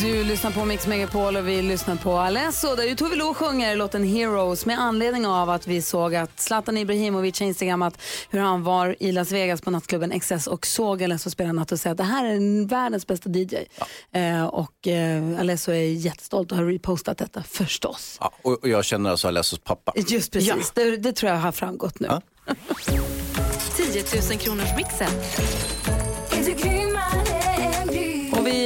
[0.00, 3.76] Du lyssnar på Mix Megapol och vi lyssnar på Alesso där ju Tove Lo sjunger
[3.76, 7.98] låten Heroes med anledning av att vi såg att Zlatan Ibrahimovic har instagrammat
[8.30, 11.80] hur han var i Las Vegas på nattklubben XS och såg Alesso spela natt och
[11.80, 13.56] säga att det här är världens bästa DJ.
[14.12, 18.16] Eh, och eh, Alesso är jättestolt och har repostat detta förstås.
[18.20, 19.92] Ja, och och jag känner alltså Alessos pappa.
[19.96, 22.08] Just precis, det, det tror jag har framgått nu.
[22.10, 22.22] Ja.
[23.76, 25.10] 10 000 kronors mixen.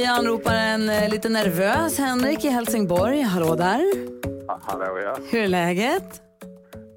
[0.09, 3.21] Anropar en eh, lite nervös Henrik i Helsingborg.
[3.21, 3.93] Hallå där.
[4.61, 5.17] Hallå ja.
[5.29, 6.21] Hur är läget?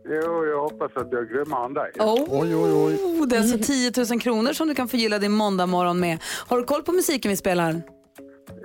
[0.05, 1.93] Jo, jag hoppas att jag är grymmare än dig.
[1.99, 2.25] Oh.
[2.29, 3.27] Oj, oj, oj.
[3.27, 6.19] Det är alltså 10 000 kronor som du kan förgylla din måndag morgon med.
[6.49, 7.83] Har du koll på musiken vi spelar?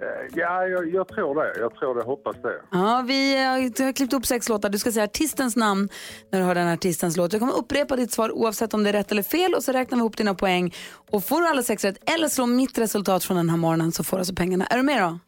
[0.01, 1.59] Eh, Ja, jag, jag tror det.
[1.59, 2.03] Jag tror det.
[2.03, 2.61] Hoppas det.
[2.71, 4.69] Ja, vi har, du har klippt upp sex låtar.
[4.69, 5.89] Du ska säga artistens namn
[6.31, 7.33] när du hör den artistens låt.
[7.33, 9.95] Jag kommer upprepa ditt svar oavsett om det är rätt eller fel och så räknar
[9.97, 10.73] vi ihop dina poäng.
[11.11, 14.03] Och får du alla sex rätt eller slår mitt resultat från den här morgonen så
[14.03, 14.65] får du alltså pengarna.
[14.65, 15.19] Är du med då?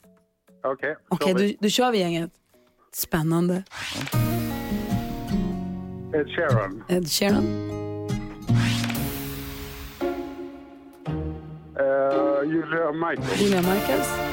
[0.64, 1.48] Okej, Okej, kör vi.
[1.52, 2.32] du, du kör vi gänget.
[2.94, 3.64] Spännande.
[6.14, 6.84] Ed Sheeran.
[6.90, 7.44] Ed Sheeran.
[11.80, 13.42] Uh, Julia Michaels.
[13.42, 14.29] Julia Michaels.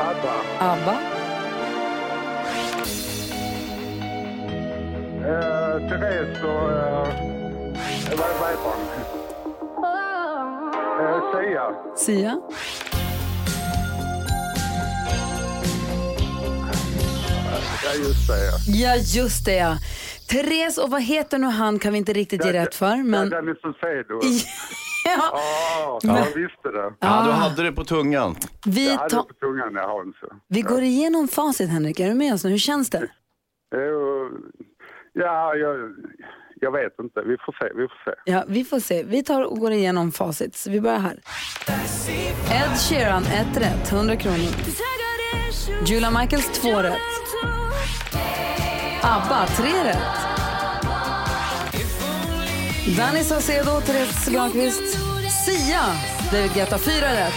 [0.00, 0.34] ABBA.
[0.58, 0.98] ABBA.
[5.20, 6.70] Uh, Therese och...
[6.70, 7.06] Uh,
[8.16, 8.80] vad, heter hon?
[11.00, 11.66] Uh, Sia.
[11.96, 12.40] Sia.
[17.84, 18.44] Ja, just det.
[18.44, 18.58] Ja.
[18.66, 19.76] Ja, just det ja.
[20.26, 22.96] Therese och vad heter nu han kan vi inte riktigt ge rätt för.
[22.96, 23.30] Men...
[23.30, 24.20] Ja, Danny Saucedo.
[25.04, 25.30] ja.
[25.34, 26.92] Ja, jag visste det.
[27.00, 28.36] Ja, du hade det på tungan.
[28.66, 29.16] Vi, Jag hade ta...
[29.22, 30.26] det på tungan, jag har så.
[30.48, 32.00] vi går igenom facit Henrik.
[32.00, 32.50] Är du med oss nu?
[32.50, 33.08] Hur känns det?
[33.76, 34.28] Jo,
[35.12, 35.76] Ja, jag,
[36.60, 37.20] jag vet inte.
[37.22, 37.72] Vi får se.
[37.74, 38.16] Vi får se.
[38.24, 39.02] Ja, vi får se.
[39.02, 40.56] Vi tar och går igenom facit.
[40.56, 41.18] Så vi börjar här.
[42.52, 44.36] Ed Sheeran, ett rätt, 100 kronor.
[45.86, 46.94] Julia Michaels, två rätt.
[49.02, 50.29] ABBA, tre rätt.
[52.86, 54.82] Danny Saucedo, Therese Granqvist.
[55.46, 55.80] Sia,
[56.32, 57.32] David Guetta, fyra rätt.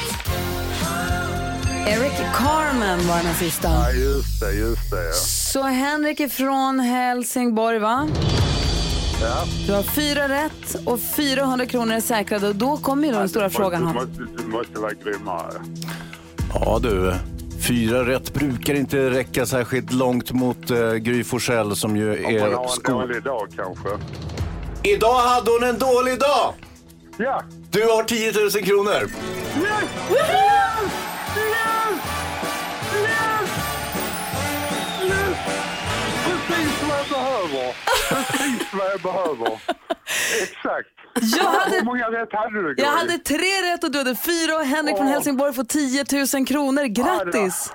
[1.87, 3.67] Eric Carmen var den här sista.
[3.69, 4.51] Ja, just det.
[4.53, 5.11] Just det, ja.
[5.13, 8.07] Så Henrik är från Helsingborg, va?
[9.21, 9.43] ja.
[9.67, 12.47] Du har fyra rätt och 400 kronor är säkrade.
[12.47, 13.83] Och då kommer ju då den stora Du frågan.
[13.83, 14.09] måste, Hans.
[14.17, 15.53] du måste, du måste vara grymmare.
[16.53, 17.13] Ja du,
[17.67, 22.33] fyra rätt brukar inte räcka särskilt långt mot uh, Gry Forssell som ju Om man
[22.35, 22.47] är har
[22.89, 23.89] en dålig dag kanske.
[24.83, 26.53] Idag hade hon en dålig dag!
[27.17, 27.43] Ja!
[27.71, 29.09] Du har 10 000 kronor.
[36.25, 37.73] Precis vad jag behöver.
[38.09, 39.59] Precis vad jag behöver.
[40.41, 40.89] Exakt.
[41.37, 42.75] Jag hade- Hur många rätt hade du?
[42.77, 45.07] Jag hade tre rätt och du hade fyra och Henrik från.
[45.07, 46.05] Helsingborg får 10
[46.37, 46.83] 000 kronor.
[46.83, 47.71] Grattis!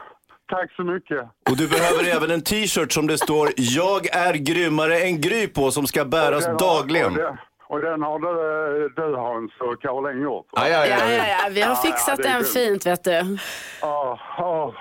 [0.49, 1.21] Tack så mycket.
[1.51, 5.71] Och du behöver även en t-shirt som det står “Jag är grymmare än Gry” på
[5.71, 7.13] som ska bäras Den har- dagligen.
[7.13, 7.37] Och den,
[7.71, 10.47] och den har du, du Hans och Caroline gjort.
[10.53, 13.39] Ja, ja, ja, vi har fixat den fint vet du.
[13.81, 14.75] Ja, ja.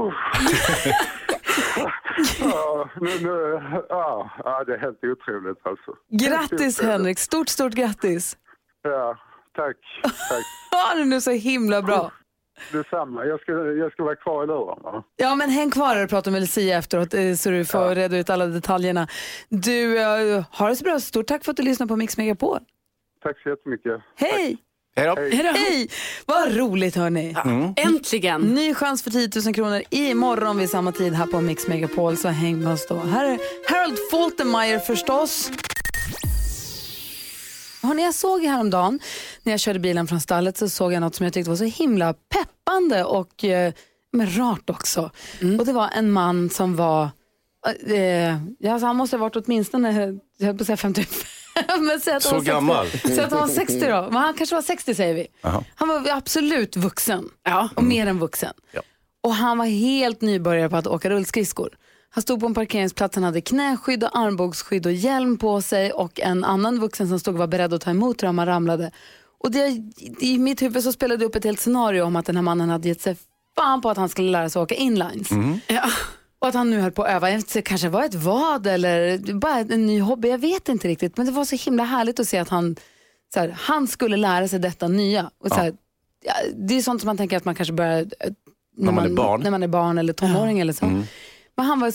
[2.41, 5.93] Ja, nu, nu, ja, ja, det är helt otroligt alltså.
[6.11, 6.81] Grattis.
[6.83, 8.37] Henrik, stort stort grattis!
[8.83, 9.17] Ja,
[9.57, 9.77] tack.
[10.03, 10.45] tack.
[10.73, 12.11] Ha det nu så himla bra!
[12.73, 13.25] Detsamma.
[13.25, 15.03] Jag ska, jag ska vara kvar i luren.
[15.17, 18.31] Ja men häng kvar och prata med Lucia efteråt eh, så du får reda ut
[18.31, 19.09] alla detaljerna.
[19.49, 21.01] Du, uh, har det så bra.
[21.01, 22.59] Stort tack för att du lyssnar på Mix Megapol.
[23.23, 24.01] Tack så jättemycket.
[24.17, 24.57] Hej!
[24.97, 25.15] Hej då.
[25.53, 25.89] Hej!
[26.27, 27.37] Vad roligt hörni!
[27.77, 28.41] Äntligen.
[28.41, 32.17] Ny chans för 10 000 kronor imorgon vid samma tid här på Mix Megapol.
[32.17, 32.95] Så häng med oss då.
[32.95, 33.39] Här är
[33.71, 35.51] Harold Faltermeyer förstås.
[37.95, 39.01] Hörrni, jag såg häromdagen
[39.43, 41.65] när jag körde bilen från stallet så såg jag något som jag tyckte var så
[41.65, 43.73] himla peppande och eh,
[44.13, 45.11] men rart också.
[45.59, 47.09] Och det var en man som var,
[47.87, 47.97] eh,
[48.59, 51.21] ja, alltså han måste ha varit åtminstone, jag höll på att säga 55.
[51.81, 52.51] Men säg att Så han var 60.
[52.51, 52.87] gammal.
[52.91, 54.03] Säg att han var 60 då.
[54.11, 55.27] Men han kanske var 60 säger vi.
[55.75, 57.29] Han var absolut vuxen.
[57.45, 57.69] Ja.
[57.75, 58.53] Och mer än vuxen.
[58.73, 58.81] Ja.
[59.23, 61.71] Och han var helt nybörjare på att åka rullskridskor.
[62.15, 66.21] Han stod på en parkeringsplats, han hade knäskydd och armbågsskydd och hjälm på sig och
[66.21, 68.91] en annan vuxen som stod och var beredd att ta emot honom han ramlade.
[69.39, 69.83] Och det,
[70.21, 72.69] i mitt huvud så spelade det upp ett helt scenario om att den här mannen
[72.69, 73.17] hade gett sig
[73.57, 75.29] fan på att han skulle lära sig åka inlines.
[75.67, 75.83] Ja.
[76.39, 77.31] Och att han nu höll på att öva.
[77.53, 80.29] Det kanske var ett vad eller bara en ny hobby.
[80.29, 81.17] Jag vet inte riktigt.
[81.17, 82.77] Men det var så himla härligt att se att han,
[83.35, 85.31] så här, han skulle lära sig detta nya.
[85.39, 85.75] Och så här,
[86.25, 88.31] ja, det är sånt som man tänker att man kanske börjar eh,
[88.77, 89.41] när, man är barn.
[89.41, 91.03] när man är barn eller tonåring eller så.
[91.57, 91.93] Men han var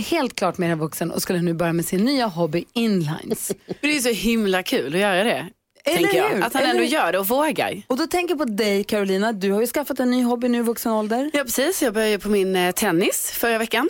[0.00, 3.52] helt klart mer vuxen och skulle nu börja med sin nya hobby inlines.
[3.80, 5.48] Det är så himla kul att göra det.
[5.84, 6.28] Eller jag.
[6.28, 6.42] hur?
[6.42, 7.82] Att han Eller ändå gör det och vågar.
[7.86, 10.58] och då tänker jag på dig Carolina, du har ju skaffat en ny hobby nu
[10.58, 11.30] i vuxen ålder.
[11.32, 13.88] Ja precis, jag började på min eh, tennis förra veckan.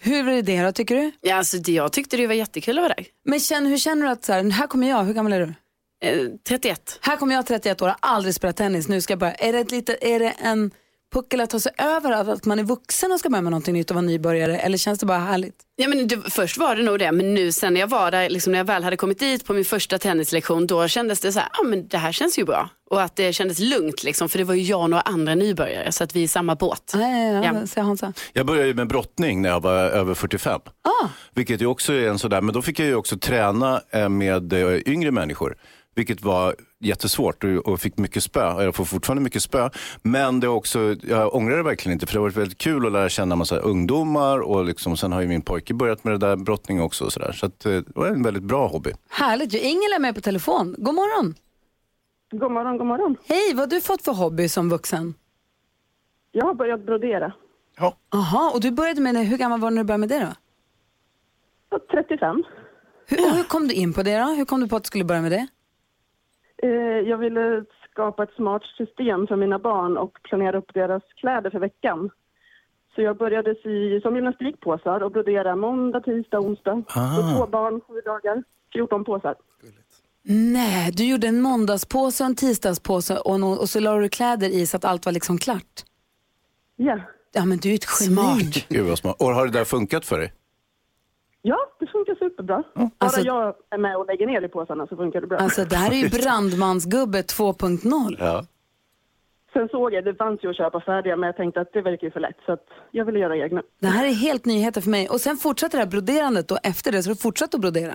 [0.00, 1.12] Hur är det då tycker du?
[1.20, 3.06] Ja, alltså, det, jag tyckte det var jättekul att vara där.
[3.24, 5.54] Men känn, hur känner du att så här, här kommer jag, hur gammal är du?
[6.08, 6.98] Eh, 31.
[7.02, 9.34] Här kommer jag 31 år, har aldrig spelat tennis, nu ska jag börja.
[9.34, 10.70] Är det, ett lite, är det en
[11.14, 13.90] puckel att ta sig över att man är vuxen och ska börja med någonting nytt
[13.90, 15.54] och vara nybörjare eller känns det bara härligt?
[15.76, 18.30] Ja, men det, först var det nog det, men nu sen när jag var där,
[18.30, 21.38] liksom, när jag väl hade kommit dit på min första tennislektion, då kändes det så
[21.40, 22.70] här, ja men det här känns ju bra.
[22.90, 25.92] Och att det kändes lugnt, liksom, för det var ju jag och några andra nybörjare,
[25.92, 26.92] så att vi är i samma båt.
[26.94, 27.66] Nej, ja, Ja.
[27.66, 28.12] säger Hansa.
[28.32, 30.60] Jag började ju med brottning när jag var över 45.
[30.82, 31.08] Ah.
[31.34, 34.52] Vilket ju också är en sådär, men då fick jag ju också träna eh, med
[34.52, 35.56] eh, yngre människor.
[35.94, 38.62] Vilket var jättesvårt och, och fick mycket spö.
[38.62, 39.70] Jag får fortfarande mycket spö.
[40.02, 42.86] Men det är också, jag ångrar det verkligen inte för det har varit väldigt kul
[42.86, 46.18] att lära känna massa ungdomar och liksom, sen har ju min pojke börjat med det
[46.26, 47.04] där brottning också.
[47.04, 47.32] Och så där.
[47.32, 48.90] så att, eh, det var en väldigt bra hobby.
[49.08, 49.58] Härligt ju.
[49.58, 50.74] Ingela är med på telefon.
[50.78, 51.34] God morgon.
[52.30, 53.16] God morgon, god morgon.
[53.24, 55.14] Hej, vad har du fått för hobby som vuxen?
[56.32, 57.32] Jag har börjat brodera.
[58.12, 59.20] Jaha, och du började med det.
[59.20, 60.32] Hur gammal var du när du började med det då?
[61.70, 62.42] Jag är 35.
[63.06, 64.24] Hur, och hur kom du in på det då?
[64.26, 65.46] Hur kom du på att du skulle börja med det?
[66.62, 66.68] Eh,
[67.08, 71.58] Jag ville skapa ett smart system för mina barn och planera upp deras kläder för
[71.58, 72.10] veckan.
[72.94, 76.82] Så jag började sy som gymnastikpåsar och brodera måndag, tisdag, onsdag.
[76.88, 78.42] Så två barn, sju dagar,
[78.72, 79.34] 14 påsar.
[80.28, 84.48] Nej, du gjorde en måndagspåse och en tisdagspåse och, no- och så la du kläder
[84.48, 85.84] i så att allt var liksom klart.
[86.76, 87.00] Ja.
[87.32, 88.14] Ja, men du är ett geni.
[88.14, 88.68] Smart.
[88.68, 89.16] Gud vad smart.
[89.18, 90.32] Och har det där funkat för dig?
[91.48, 92.62] Ja, det funkar superbra.
[92.74, 95.38] Bara Alltså- jag är med och lägger ner i påsarna så funkar det bra.
[95.38, 98.16] Alltså det här är ju brandmansgubbe 2.0.
[98.18, 98.44] Ja.
[99.52, 102.06] Sen såg jag, det fanns ju att köpa färdiga, men jag tänkte att det verkar
[102.06, 103.62] ju för lätt så att jag ville göra egna.
[103.78, 105.08] Det här är helt nyheter för mig.
[105.08, 107.92] Och sen fortsätter det här broderandet då efter det, så du fortsätter att brodera.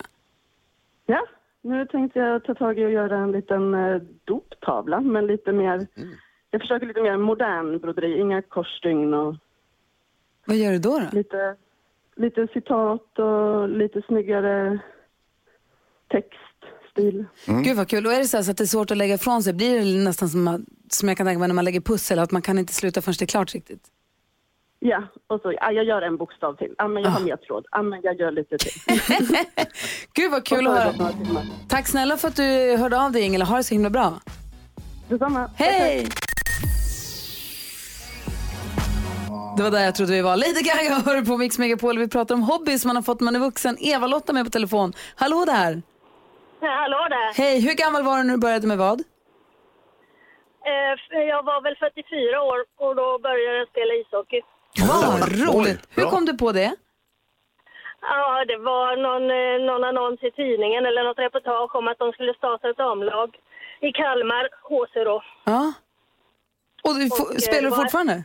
[1.05, 1.21] Ja,
[1.61, 5.87] nu tänkte jag ta tag i och göra en liten eh, doptavla, men lite mer...
[6.51, 9.35] Jag försöker lite mer modern broderi, inga korsstygn och
[10.45, 10.99] Vad gör du då?
[10.99, 11.05] då?
[11.17, 11.55] lite,
[12.15, 14.79] lite citat och lite snyggare
[16.11, 17.25] textstil.
[17.63, 18.05] Gud vad kul.
[18.05, 19.79] Och är det så, här så att det är svårt att lägga ifrån sig, blir
[19.97, 22.41] det nästan som, att- som jag kan tänka mig när man lägger pussel, att man
[22.41, 23.83] kan inte sluta förrän det är klart riktigt?
[24.79, 26.75] Ja, och så, ja, jag gör en bokstav till.
[26.77, 27.65] Ja, men jag har mer tråd.
[27.71, 28.71] Ja, men jag gör lite till.
[30.13, 31.11] Gud vad kul att höra.
[31.69, 33.45] Tack snälla för att du hörde av dig Ingela.
[33.45, 34.19] Ha det så himla bra.
[35.09, 35.49] Detsamma.
[35.55, 36.07] Hej!
[39.61, 40.35] Det var där jag trodde vi var.
[40.37, 41.97] Lady Gaga hör på Mix Megapol.
[41.99, 43.77] Vi pratar om hobbys man har fått man är vuxen.
[43.79, 44.93] Eva-Lotta med på telefon.
[45.15, 45.81] Hallå där!
[46.81, 47.33] Hallå där.
[47.41, 48.99] Hej, hur gammal var du när du började med vad?
[50.71, 54.41] Eh, Jag var väl 44 år och då började jag spela ishockey.
[54.91, 55.81] Vad roligt!
[55.95, 56.71] Hur kom du på det?
[58.01, 62.11] Ja, det var någon, eh, någon annons i tidningen eller något reportage om att de
[62.11, 63.29] skulle starta ett damlag
[63.87, 65.23] i Kalmar, HC då.
[65.43, 65.73] Ja.
[66.83, 68.23] Och du, Och, eh, spelar du fortfarande?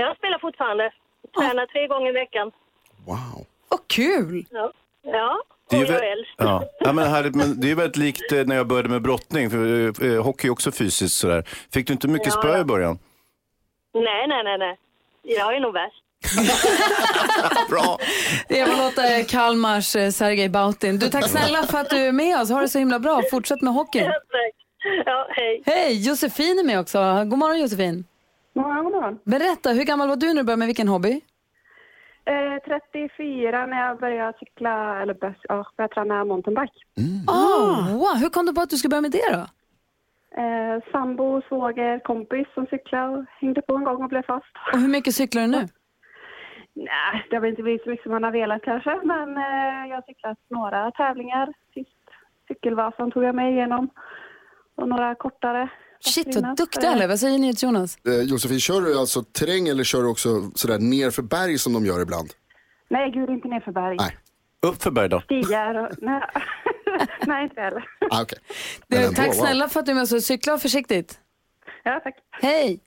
[0.00, 0.90] Jag spelar fortfarande.
[1.38, 2.50] Tränar tre gånger i veckan.
[3.06, 3.46] Wow.
[3.68, 4.44] Vad kul!
[4.50, 4.72] Ja,
[5.02, 6.64] ja Det är och ju vä- ja.
[6.80, 9.50] Ja, men härligt, men det är ju väldigt likt eh, när jag började med brottning,
[9.50, 9.64] för
[10.02, 11.44] eh, eh, hockey är också fysiskt sådär.
[11.72, 12.60] Fick du inte mycket Ja, spö ja.
[12.60, 12.98] i början?
[13.94, 14.76] Nej, nej, nej, nej.
[15.22, 16.02] Jag är nog värst.
[17.70, 17.98] Bra!
[18.48, 20.98] Eva-Lotta är Kalmars eh, Sergej Bautin.
[20.98, 22.50] Du, tack snälla för att du är med oss.
[22.50, 23.22] Ha det så himla bra.
[23.30, 24.04] Fortsätt med hockeyn.
[24.04, 24.54] Tack.
[25.06, 25.62] Ja, hej.
[25.66, 26.98] Hej, Josefin är med också.
[27.26, 28.04] God morgon Josefin.
[28.62, 29.18] God morgon.
[29.24, 31.20] Berätta, hur gammal var du när du började med vilken hobby?
[32.24, 35.16] Eh, 34 när jag började cykla, eller
[35.48, 36.78] ja, började träna mountainbike.
[37.26, 38.14] Oh, wow.
[38.20, 39.44] Hur kom du på att du skulle börja med det då?
[40.42, 44.52] Eh, sambo, svåger, kompis som cyklade och hängde på en gång och blev fast.
[44.72, 45.68] Och hur mycket cyklar du nu?
[46.74, 49.88] Nej, det har väl inte blivit så mycket som man har velat kanske, men eh,
[49.88, 51.52] jag har cyklat några tävlingar.
[51.74, 51.90] Sist
[52.48, 53.88] Cykelvasan tog jag mig igenom
[54.74, 55.68] och några kortare.
[56.00, 56.54] Shit vad dessförinnan.
[56.54, 57.08] duktig alla är.
[57.08, 57.98] Vad säger ni till Jonas?
[58.06, 61.72] Eh, Josefin, kör du alltså terräng eller kör du också sådär ner för berg som
[61.72, 62.30] de gör ibland?
[62.90, 63.96] Nej, gud inte ner för berg.
[63.96, 64.16] Nej.
[64.62, 65.20] Upp för berg då.
[65.20, 65.88] Stigar och...
[66.02, 66.22] Nej,
[67.26, 67.84] nej inte heller.
[68.10, 68.38] Ah, okay.
[68.86, 69.32] Du, ändå, tack wow.
[69.34, 71.20] snälla för att du är med oss och cykla försiktigt.
[71.84, 72.14] Ja, tack.
[72.30, 72.80] Hej!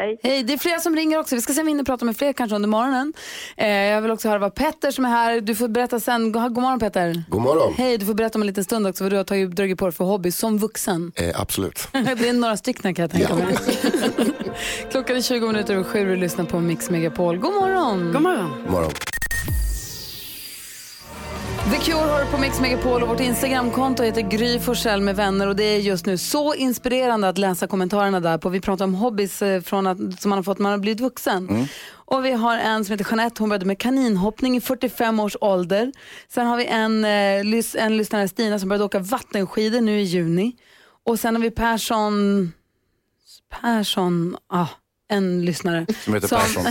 [0.00, 0.18] Hej.
[0.22, 1.34] Hej, det är flera som ringer också.
[1.34, 3.12] Vi ska se om vi hinner prata med fler kanske under morgonen.
[3.56, 5.40] Eh, jag vill också höra vad Petter som är här.
[5.40, 6.32] Du får berätta sen.
[6.32, 7.22] God, god morgon Petter.
[7.28, 7.74] God morgon.
[7.76, 9.84] Hej, du får berätta om en liten stund också vad du har tagit, dragit på
[9.84, 11.12] dig för hobby som vuxen.
[11.14, 11.88] Eh, absolut.
[11.92, 13.56] Det är några stycken kan jag tänka mig.
[14.90, 17.38] Klockan är 20 minuter och sju och du lyssnar på Mix Megapol.
[17.38, 18.12] God morgon!
[18.12, 18.50] God morgon.
[18.62, 18.90] God morgon.
[21.70, 25.56] The Cure har på Mix Megapol och vårt Instagramkonto heter Gry Forssell med vänner och
[25.56, 28.48] det är just nu så inspirerande att läsa kommentarerna där på.
[28.48, 31.00] Vi pratar om hobbys eh, från att, som man har fått när man har blivit
[31.00, 31.68] vuxen.
[31.90, 35.92] Och vi har en som heter Jeanette, hon började med kaninhoppning i 45 års ålder.
[36.28, 40.56] Sen har vi en, eh, en lyssnare, Stina, som började åka vattenskidor nu i juni.
[41.06, 42.52] Och sen har vi Persson,
[43.62, 44.66] Persson, ah,
[45.08, 45.86] en lyssnare.
[46.04, 46.64] Som heter Persson.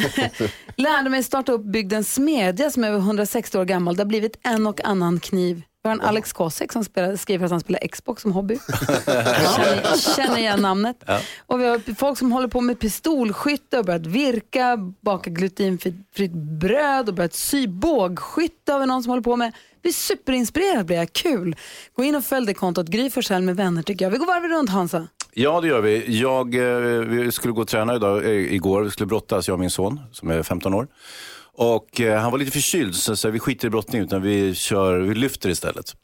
[0.75, 3.95] lärde mig starta upp bygdens smedja som är över 160 år gammal.
[3.95, 5.61] Det har blivit en och annan kniv.
[5.83, 8.59] Vi har en Alex Kosek som spelar, skriver att han spelar Xbox som hobby.
[9.05, 11.03] känner, känner igen namnet.
[11.45, 17.09] Och vi har folk som håller på med pistolskytte och börjat virka, baka glutenfritt bröd
[17.09, 19.53] och börjat sy bågskytte har vi någon som håller på med.
[19.81, 21.13] blir superinspirerad, blir jag.
[21.13, 21.55] Kul.
[21.95, 24.11] Gå in och följ det kontot, Gry Forssell med vänner tycker jag.
[24.11, 25.07] Vi går varvet runt Hansa.
[25.39, 26.19] Ja, det gör vi.
[26.19, 28.81] Jag, eh, vi skulle gå och träna idag, eh, igår.
[28.83, 30.87] Vi skulle brottas, jag och min son som är 15 år.
[31.53, 34.99] Och eh, han var lite förkyld, så, så vi skiter i brottning utan vi, kör,
[34.99, 35.95] vi lyfter istället.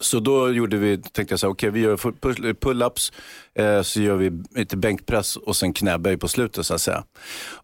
[0.00, 3.12] Så då gjorde vi, tänkte jag så här, okej vi gör pull-ups,
[3.54, 7.04] eh, så gör vi lite bänkpress och sen knäböj på slutet så att säga.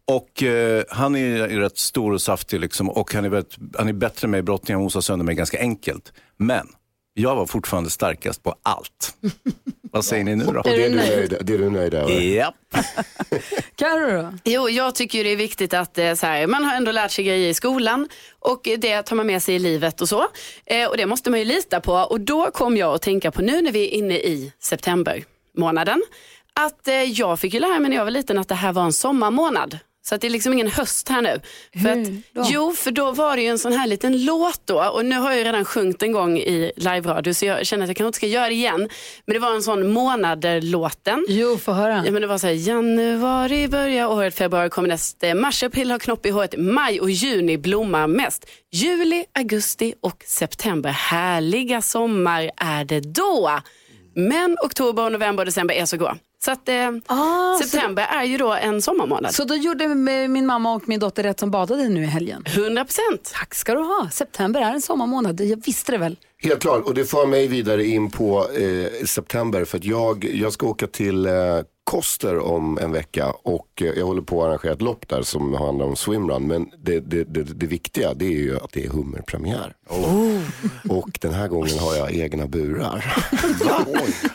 [0.05, 3.93] Och eh, han är rätt stor och saftig liksom, och han är, väldigt, han är
[3.93, 6.13] bättre med i brottning, han mosar sönder mig ganska enkelt.
[6.37, 6.67] Men
[7.15, 9.17] jag var fortfarande starkast på allt.
[9.97, 10.51] Vad säger ni nu då?
[10.51, 11.37] Är du Det är du nöjd?
[11.41, 12.13] det är du nöjd över?
[12.13, 12.55] Japp.
[13.77, 14.33] Carro då?
[14.45, 17.25] Jo, jag tycker det är viktigt att eh, så här, man har ändå lärt sig
[17.25, 20.27] grejer i skolan och det tar man med sig i livet och så.
[20.67, 21.93] Eh, och det måste man ju lita på.
[21.93, 25.25] Och då kom jag att tänka på nu när vi är inne i september
[25.57, 26.03] månaden
[26.61, 28.83] att eh, jag fick ju lära mig när jag var liten att det här var
[28.83, 29.79] en sommarmånad.
[30.09, 31.41] Så att det är liksom ingen höst här nu.
[31.83, 32.45] För att, då?
[32.49, 34.85] jo, för då var det ju en sån här liten låt då.
[34.85, 37.89] Och nu har jag ju redan sjungit en gång i live-radio så jag känner att
[37.89, 38.89] jag kanske inte ska göra det igen.
[39.25, 41.27] Men det var en sån månader-låten.
[41.29, 42.03] Jo, få höra.
[42.07, 45.91] Ja, men det var så här, januari börjar året, februari kommer näst, eh, mars, april
[45.91, 48.47] har knopp i håret, maj och juni blommar mest.
[48.73, 53.61] Juli, augusti och september, härliga sommar är det då.
[54.15, 56.17] Men oktober, november och december är så grå.
[56.47, 56.75] Så att eh,
[57.07, 59.35] Ah, september är ju då en sommarmånad.
[59.35, 59.89] Så då gjorde
[60.29, 62.45] min mamma och min dotter rätt som badade nu i helgen.
[62.47, 63.33] 100 procent.
[63.35, 64.09] Tack ska du ha.
[64.13, 65.41] September är en sommarmånad.
[65.41, 66.17] Jag visste det väl.
[66.43, 70.53] Helt klart, och det för mig vidare in på eh, september för att jag, jag
[70.53, 71.33] ska åka till eh,
[71.91, 75.55] Koster om en vecka och eh, jag håller på att arrangera ett lopp där som
[75.55, 76.47] handlar om swimrun.
[76.47, 79.75] Men det, det, det, det viktiga det är ju att det är hummerpremiär.
[80.89, 83.15] Och den här gången har jag egna burar.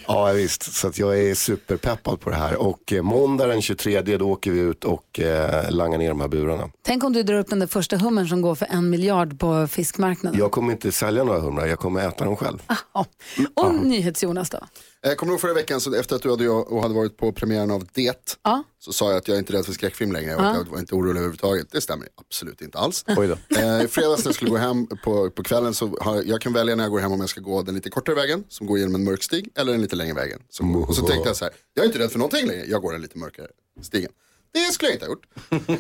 [0.07, 2.55] ja visst, så att jag är superpeppad på det här.
[2.55, 6.27] Och eh, måndag den 23 då åker vi ut och eh, langar ner de här
[6.27, 6.69] burarna.
[6.81, 9.67] Tänk om du drar upp den där första hummern som går för en miljard på
[9.67, 10.39] fiskmarknaden.
[10.39, 12.63] Jag kommer inte sälja några humrar, jag kommer äta dem själv.
[12.93, 13.05] Ja.
[13.53, 14.59] Och NyhetsJonas då?
[15.03, 17.71] Jag kommer ihåg förra veckan, så efter att du hade, och hade varit på premiären
[17.71, 18.63] av Det, Ja.
[18.79, 20.55] så sa jag att jag är inte rädd för skräckfilm längre och Ja.
[20.55, 21.67] jag var inte orolig överhuvudtaget.
[21.71, 23.03] Det stämmer absolut inte alls.
[23.17, 23.57] Oj då.
[23.59, 26.53] Eh, I fredags när jag skulle gå hem på, på kvällen så har, jag kan
[26.53, 28.79] välja när jag går hem om jag ska gå den lite kortare vägen som går
[28.79, 30.39] genom en mörk stig eller den lite längre vägen.
[30.49, 30.87] Som går.
[30.89, 32.91] Och så tänkte jag så här, jag är inte rädd för någonting längre, jag går
[32.91, 33.47] den lite mörkare
[33.81, 34.11] stigen.
[34.53, 35.25] Det skulle jag inte ha gjort.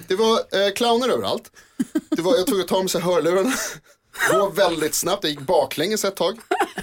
[0.07, 0.37] Det var
[0.67, 1.51] eh, clowner överallt.
[2.09, 3.53] Det var, jag tog och tog mig så här hörlurarna.
[4.31, 6.37] Gå väldigt snabbt, jag gick baklänges ett tag.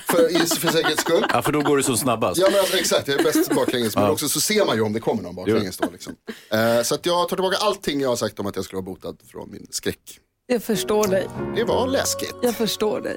[0.09, 1.25] För, i- för säkerhets skull.
[1.33, 2.41] Ja, för då går det som snabbast.
[2.41, 4.93] Ja men alltså, exakt, jag är bäst baklänges men också så ser man ju om
[4.93, 6.15] det kommer någon baklänges då liksom.
[6.51, 8.85] Eh, så att jag tar tillbaka allting jag har sagt om att jag skulle vara
[8.95, 10.01] botad från min skräck.
[10.47, 11.29] Jag förstår dig.
[11.57, 12.35] Det var läskigt.
[12.43, 13.17] Jag förstår dig.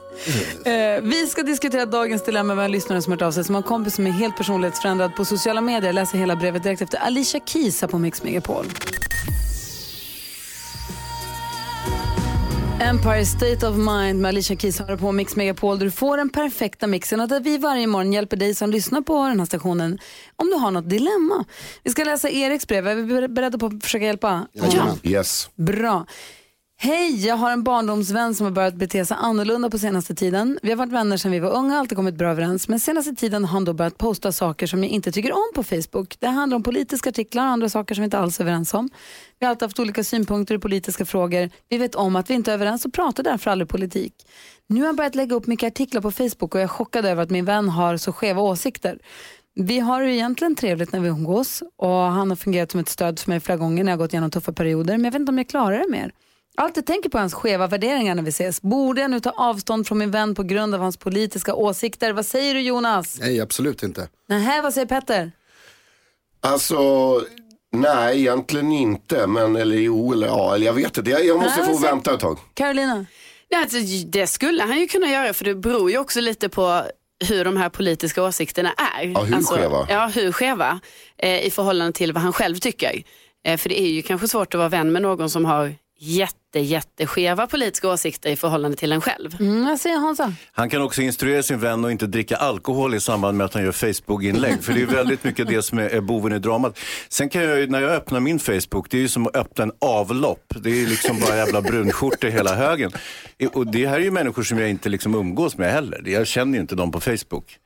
[0.95, 3.55] Eh, vi ska diskutera dagens dilemma med en lyssnare som har hört av sig som
[3.55, 5.85] har en kompis som är helt personlighetsförändrad på sociala medier.
[5.87, 8.65] Jag läser hela brevet direkt efter Alicia Keys på Mix Megapol.
[12.81, 16.29] Empire State of Mind med Alicia Keys har på Mix Megapol där du får den
[16.29, 19.99] perfekta mixen och där vi varje morgon hjälper dig som lyssnar på den här stationen
[20.35, 21.45] om du har något dilemma.
[21.83, 22.87] Vi ska läsa Eriks brev.
[22.87, 24.47] Är vi beredda på att försöka hjälpa?
[24.53, 24.99] Jajamän.
[25.03, 25.49] Yes.
[25.55, 26.05] Bra.
[26.83, 30.59] Hej, jag har en barndomsvän som har börjat bete sig annorlunda på senaste tiden.
[30.61, 32.67] Vi har varit vänner sedan vi var unga, och alltid kommit bra överens.
[32.67, 35.63] Men senaste tiden har han då börjat posta saker som jag inte tycker om på
[35.63, 36.15] Facebook.
[36.19, 38.89] Det handlar om politiska artiklar och andra saker som vi inte alls är överens om.
[39.39, 41.49] Vi har alltid haft olika synpunkter i politiska frågor.
[41.69, 44.13] Vi vet om att vi inte är överens och pratar därför aldrig politik.
[44.67, 47.23] Nu har han börjat lägga upp mycket artiklar på Facebook och jag är chockad över
[47.23, 48.99] att min vän har så skeva åsikter.
[49.55, 53.19] Vi har det egentligen trevligt när vi umgås och han har fungerat som ett stöd
[53.19, 55.29] för mig flera gånger när jag har gått igenom tuffa perioder men jag vet inte
[55.29, 56.11] om jag klarar det mer.
[56.57, 58.61] Allt jag tänker på hans skeva värderingar när vi ses.
[58.61, 62.13] Borde jag nu ta avstånd från min vän på grund av hans politiska åsikter?
[62.13, 63.17] Vad säger du Jonas?
[63.19, 64.09] Nej absolut inte.
[64.27, 65.31] Nähä, vad säger Petter?
[66.39, 66.79] Alltså,
[67.71, 69.27] nej egentligen inte.
[69.27, 71.09] Men eller jo eller ja, eller jag vet inte.
[71.11, 72.37] Jag, jag måste Nej, få alltså- vänta ett tag.
[72.53, 73.05] Carolina?
[73.51, 73.77] Nej, alltså,
[74.07, 76.83] det skulle han ju kunna göra för det beror ju också lite på
[77.27, 79.03] hur de här politiska åsikterna är.
[79.07, 79.87] Ja, hur alltså, skeva?
[79.89, 80.79] Ja, hur skeva
[81.17, 83.03] eh, i förhållande till vad han själv tycker.
[83.45, 86.59] Eh, för det är ju kanske svårt att vara vän med någon som har jätte,
[86.59, 89.35] jätteskeva politiska åsikter i förhållande till en själv.
[89.39, 90.33] Mm, jag säger Hansa.
[90.51, 93.63] Han kan också instruera sin vän att inte dricka alkohol i samband med att han
[93.63, 94.63] gör Facebook-inlägg.
[94.63, 96.79] För det är väldigt mycket det som är, boven i dramat.
[97.09, 99.63] Sen kan jag, ju- när jag öppnar min Facebook, det är ju som att öppna
[99.63, 100.53] en avlopp.
[100.55, 102.91] Det är liksom bara jävla brunskjortor hela högen.
[103.53, 106.03] Och det här är ju människor som jag inte liksom umgås med heller.
[106.05, 107.57] Jag känner ju inte dem på Facebook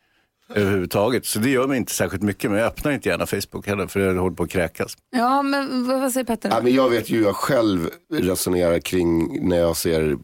[0.49, 1.25] överhuvudtaget.
[1.25, 2.51] Så det gör mig inte särskilt mycket.
[2.51, 4.97] Men jag öppnar inte gärna Facebook heller för jag håller på att kräkas.
[5.11, 6.49] Ja, men vad, vad säger Petter?
[6.49, 10.17] Ja, men jag vet ju hur jag själv resonerar kring när jag ser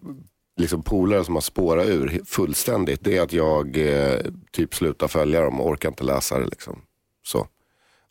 [0.58, 3.04] liksom polare som har spårat ur fullständigt.
[3.04, 4.20] Det är att jag eh,
[4.52, 6.46] typ slutar följa dem och orkar inte läsa det.
[6.46, 6.82] Liksom.
[7.26, 7.48] Så.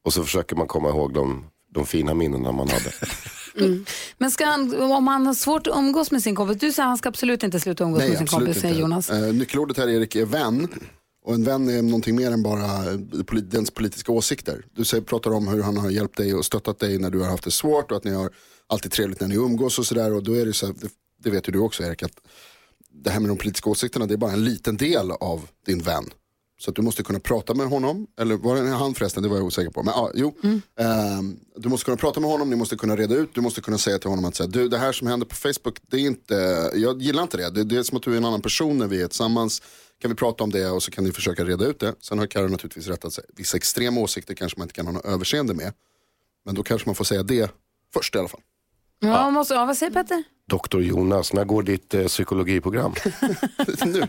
[0.05, 2.93] Och så försöker man komma ihåg de, de fina minnena man hade.
[4.19, 6.91] Men ska han, om han har svårt att umgås med sin kompis, du säger att
[6.91, 8.81] han ska absolut inte sluta umgås Nej, med sin kompis, säger.
[8.81, 9.11] Jonas.
[9.11, 10.69] Eh, nyckelordet här Erik är vän.
[11.23, 12.99] Och en vän är någonting mer än bara eh,
[13.43, 14.65] dens politiska åsikter.
[14.75, 17.29] Du säger, pratar om hur han har hjälpt dig och stöttat dig när du har
[17.29, 18.31] haft det svårt och att ni har
[18.67, 20.15] alltid trevligt när ni umgås och sådär.
[20.15, 20.89] Och då är det så här, det,
[21.23, 22.21] det vet ju du också Erik, att
[22.93, 26.05] det här med de politiska åsikterna det är bara en liten del av din vän.
[26.61, 29.47] Så du måste kunna prata med honom, eller var det han förresten, det var jag
[29.47, 29.83] osäker på.
[29.83, 30.35] Men ja, jo.
[30.79, 33.79] Ehm, du måste kunna prata med honom, ni måste kunna reda ut, du måste kunna
[33.79, 36.35] säga till honom att säga, du det här som händer på Facebook, det är inte,
[36.75, 37.51] jag gillar inte det.
[37.51, 37.65] det.
[37.65, 39.63] Det är som att du är en annan person när vi är tillsammans.
[40.01, 41.95] Kan vi prata om det och så kan ni försöka reda ut det.
[42.01, 45.05] Sen har Karin naturligtvis rätt att vissa extrema åsikter kanske man inte kan ha något
[45.05, 45.73] överseende med.
[46.45, 47.51] Men då kanske man får säga det
[47.95, 48.41] först i alla fall.
[48.99, 50.23] Ja, måste, ja, vad säger Petter?
[50.49, 52.95] Doktor Jonas, när går ditt eh, psykologiprogram?
[53.85, 54.07] nu.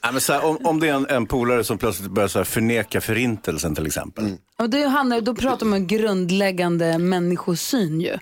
[0.00, 2.38] Ja, men så här, om, om det är en, en polare som plötsligt börjar så
[2.38, 4.36] här, förneka förintelsen till exempel.
[4.58, 8.18] Och det handlar, då pratar man om grundläggande människosyn ju.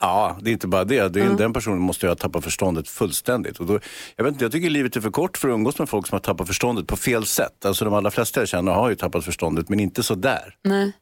[0.00, 1.08] Ja, det är inte bara det.
[1.08, 3.58] det är, Den personen måste ju ha tappat förståndet fullständigt.
[3.60, 3.78] Och då,
[4.16, 6.14] jag, vet inte, jag tycker livet är för kort för att umgås med folk som
[6.16, 7.64] har tappat förståndet på fel sätt.
[7.64, 10.54] Alltså de allra flesta jag känner har ju tappat förståndet, men inte så där.
[10.64, 10.92] Nej.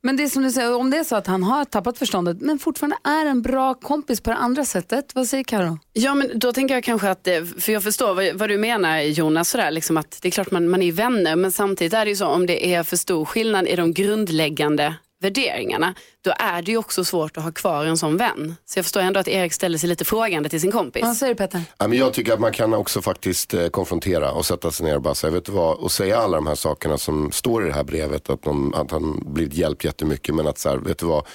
[0.00, 2.40] Men det är som du säger, om det är så att han har tappat förståndet
[2.40, 5.78] men fortfarande är en bra kompis på det andra sättet, vad säger Karo?
[5.92, 9.00] Ja men då tänker jag kanske att, det- för jag förstår vad, vad du menar
[9.00, 12.10] Jonas, sådär, liksom att det är klart man, man är vänner men samtidigt är det
[12.10, 16.70] ju så om det är för stor skillnad i de grundläggande värderingarna då är det
[16.70, 18.56] ju också svårt att ha kvar en sån vän.
[18.64, 21.02] Så jag förstår ändå att Erik ställer sig lite frågande till sin kompis.
[21.02, 21.62] Vad säger du Petter?
[21.78, 24.96] Ja, men jag tycker att man kan också faktiskt eh, konfrontera och sätta sig ner
[24.96, 27.68] och bara säga, vet du vad, och säga alla de här sakerna som står i
[27.68, 30.98] det här brevet, att, de, att han blivit hjälpt jättemycket, men att så här, vet
[30.98, 31.26] du vad,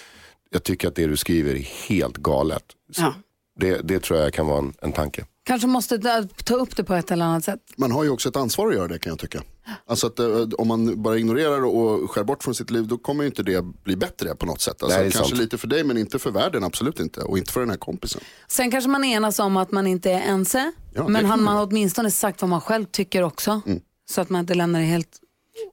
[0.49, 2.63] jag tycker att det du skriver är helt galet.
[2.97, 3.13] Ja.
[3.59, 5.25] Det, det tror jag kan vara en, en tanke.
[5.49, 5.97] Kanske måste
[6.43, 7.59] ta- upp det på ett eller annat sätt.
[7.77, 9.43] Man har ju också ett ansvar att göra det kan jag tycka.
[9.85, 13.23] Alltså att eh, om man bara ignorerar och skär bort från sitt liv då kommer
[13.23, 14.83] ju inte det bli bättre på något sätt.
[14.83, 15.37] Alltså, kanske sant.
[15.37, 17.21] lite för dig men inte för världen, absolut inte.
[17.21, 18.21] Och inte för den här kompisen.
[18.47, 21.65] Sen kanske man enas om att man inte är ense, Ja, men han man har
[21.65, 23.61] åtminstone sagt vad man själv tycker också.
[23.65, 23.79] Mm.
[24.11, 25.19] Så att man inte lämnar det helt...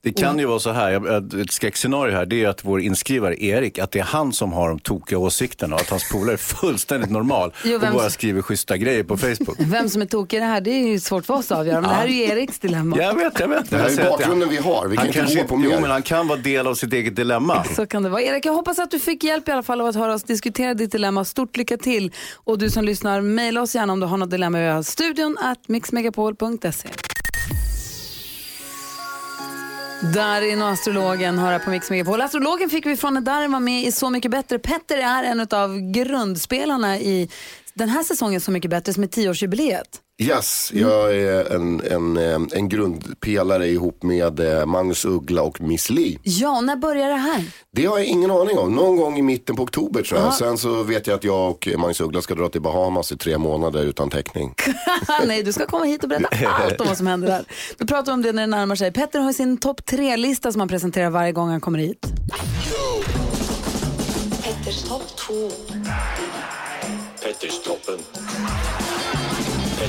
[0.03, 3.79] Det kan ju vara så här, ett skräckscenario här, det är att vår inskrivare Erik,
[3.79, 7.11] att det är han som har de tokiga åsikterna och att hans polare är fullständigt
[7.11, 9.57] normal Jo, och vem- bara skriver schyssta grejer på Facebook.
[9.59, 11.81] Vem som är tokig i det här, det är ju svårt för oss att avgöra.
[11.81, 12.97] Men det här är ju Eriks dilemma.
[12.99, 13.71] Jag vet, jag vet.
[13.71, 15.81] Det här är bakgrunden vi har, vi kan han inte kanske gå på Jo, mer.
[15.81, 17.65] men han kan vara del av sitt eget dilemma.
[17.77, 18.23] Så kan det vara.
[18.23, 20.75] Erik, jag hoppas att du fick hjälp i alla fall av att höra oss diskutera
[20.75, 21.25] ditt dilemma.
[21.25, 22.13] Stort lycka till.
[22.35, 24.59] Och du som lyssnar, mejla oss gärna om du har något dilemma.
[24.59, 26.89] Vi har studion at mixmegapol.se.
[30.01, 32.21] Darin och astrologen hör här på Mix Megapol.
[32.21, 34.59] Astrologen fick vi från när Darin var med i Så mycket bättre.
[34.59, 37.31] Petter är en av grundspelarna i
[37.75, 40.01] den här säsongen Så mycket bättre som är tioårsjubileet.
[40.19, 45.91] Yes, jag är en, en, eh, en grundpelare ihop med eh, Magnus Uggla och Miss
[45.91, 46.19] Li.
[46.23, 47.45] Ja, och när börjar det här?
[47.73, 48.75] Det har jag ingen aning om.
[48.75, 50.35] Någon gång i mitten på oktober tror jag.
[50.35, 53.39] Sen så vet jag att jag och Magnus Uggla ska dra till Bahamas i tre
[53.39, 54.55] månader utan täckning.
[55.27, 57.45] Nej, du ska komma hit och berätta allt om vad som händer där.
[57.79, 58.93] Då pratar vi om det när det närmar sig.
[58.93, 62.07] Petter har sin topp tre-lista som han presenterar varje gång han kommer hit.
[64.43, 65.35] Petters topp 2.
[67.23, 67.99] Petters toppen.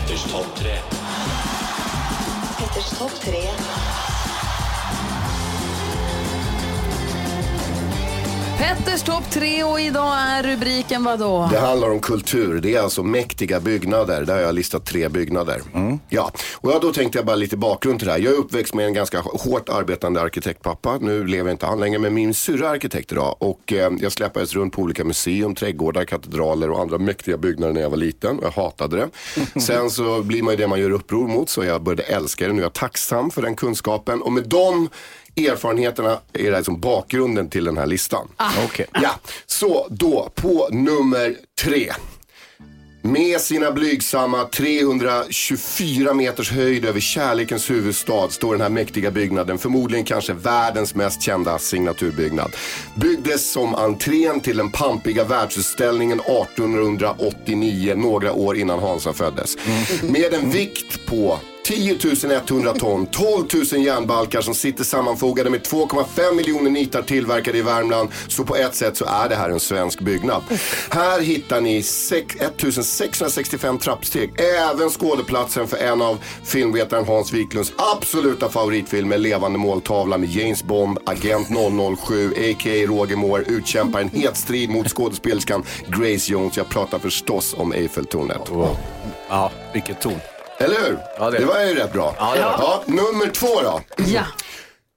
[0.07, 0.81] Petters topp tre.
[2.57, 4.16] Petters topp tre.
[8.57, 11.49] Petters topp tre och idag är rubriken vad då?
[11.51, 12.61] Det handlar om kultur.
[12.61, 14.25] Det är alltså mäktiga byggnader.
[14.25, 15.61] Där har jag listat tre byggnader.
[16.09, 18.19] Ja, och jag, då tänkte jag bara lite bakgrund till det här.
[18.19, 20.97] Jag är uppväxt med en ganska hårt arbetande arkitektpappa.
[21.01, 23.35] Nu lever inte han längre, men min syrra är arkitekt idag.
[23.39, 27.81] Och eh, jag släpades runt på olika museum, trädgårdar, katedraler och andra mäktiga byggnader när
[27.81, 28.39] jag var liten.
[28.41, 29.09] Jag hatade det.
[29.61, 32.53] Sen så blir man ju det man gör uppror mot, så jag började älska det.
[32.53, 34.21] Nu är jag tacksam för den kunskapen.
[34.21, 34.89] Och med de
[35.37, 38.27] erfarenheterna är liksom bakgrunden till den här listan.
[38.65, 38.85] Okej.
[38.93, 39.11] Ja,
[39.45, 41.91] så då på nummer tre.
[43.01, 50.05] Med sina blygsamma 324 meters höjd över kärlekens huvudstad står den här mäktiga byggnaden, förmodligen
[50.05, 52.51] kanske världens mest kända signaturbyggnad.
[52.95, 59.57] Byggdes som entrén till den pampiga världsutställningen 1889, några år innan Hansa föddes.
[60.03, 61.97] Med en vikt på 10
[62.49, 68.09] 100 ton, 12 000 järnbalkar som sitter sammanfogade med 2,5 miljoner nitar tillverkade i Värmland.
[68.27, 70.43] Så på ett sätt så är det här en svensk byggnad.
[70.89, 74.33] Här hittar ni sex- 1665 trappsteg.
[74.39, 80.97] Även skådeplatsen för en av filmvetaren Hans Wiklunds absoluta favoritfilmer, Levande måltavla med James Bond,
[81.05, 81.47] Agent
[82.07, 82.85] 007, a.k.a.
[82.87, 86.57] Roger Moore, utkämpar en het strid mot skådespelerskan Grace Jones.
[86.57, 88.41] Jag pratar förstås om Eiffeltornet.
[89.29, 90.36] Ja, vilket torn.
[90.59, 90.99] Eller hur?
[91.19, 91.45] Ja, det det.
[91.45, 92.15] var ju rätt bra.
[92.19, 93.81] Ja, det var Ja, nummer två då.
[94.05, 94.21] Ja.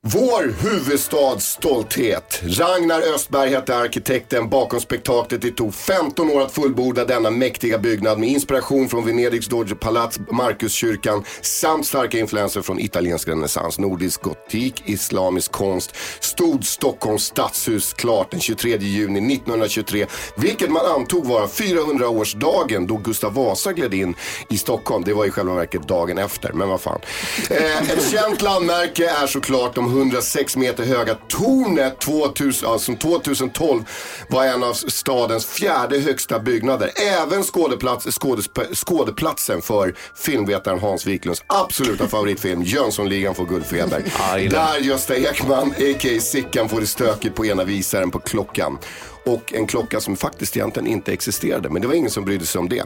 [0.06, 2.42] Vår huvudstads stolthet.
[2.42, 5.42] Ragnar Östberg hette arkitekten bakom spektaklet.
[5.42, 11.24] Det tog 15 år att fullborda denna mäktiga byggnad med inspiration från Venedigs Doge-palats, Markuskyrkan
[11.42, 15.94] samt starka influenser från italiensk renässans, nordisk gotik, islamisk konst.
[16.20, 23.34] Stod Stockholms stadshus klart den 23 juni 1923, vilket man antog vara 400-årsdagen då Gustav
[23.34, 24.14] Vasa gled in
[24.50, 25.04] i Stockholm.
[25.04, 27.00] Det var i själva verket dagen efter, men vad fan.
[27.50, 33.82] Eh, ett känt landmärke är såklart de 106 meter höga tornet 2000, ja, som 2012
[34.28, 36.90] var en av stadens fjärde högsta byggnader.
[37.22, 38.18] Även skådeplats,
[38.74, 44.04] skådeplatsen för filmvetaren Hans Wiklunds absoluta favoritfilm Jönssonligan får guldfeber.
[44.50, 46.20] Där Gösta Ekman, a.k.a.
[46.20, 48.78] Sickan, får det stökigt på ena visaren på klockan.
[49.26, 51.70] Och en klocka som faktiskt egentligen inte existerade.
[51.70, 52.84] Men det var ingen som brydde sig om det.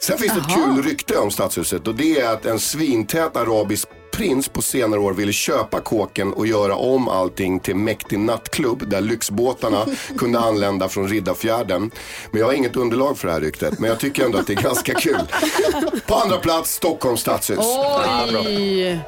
[0.00, 3.88] Sen finns det ett kul rykte om stadshuset och det är att en svintät arabisk
[4.16, 9.00] prins på senare år ville köpa kåken och göra om allting till mäktig nattklubb där
[9.00, 9.86] lyxbåtarna
[10.18, 11.90] kunde anlända från Riddarfjärden.
[12.30, 13.78] Men jag har inget underlag för det här ryktet.
[13.78, 15.16] Men jag tycker ändå att det är ganska kul.
[16.06, 17.58] På andra plats Stockholms stadshus.
[17.60, 18.98] Oj!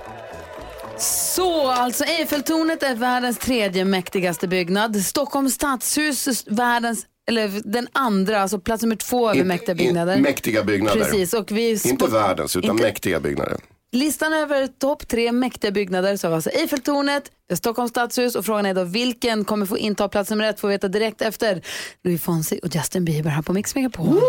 [0.98, 4.96] Så, alltså Eiffeltornet är världens tredje mäktigaste byggnad.
[4.96, 10.16] Stockholms stadshus, världens, eller den andra, alltså plats nummer två över In- mäktiga in- byggnader.
[10.16, 11.00] mäktiga byggnader.
[11.04, 13.56] Precis, och vi Inte världens utan Inte- mäktiga byggnader.
[13.96, 18.66] Listan över topp tre mäktiga byggnader så har vi alltså Eiffeltornet, Stockholms stadshus och frågan
[18.66, 21.62] är då vilken kommer få inta plats nummer ett får vi veta direkt efter
[22.04, 24.20] Louis Fonsi och Justin Bieber här på Mix Megapol.